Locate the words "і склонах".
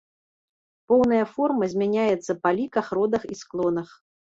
3.33-3.89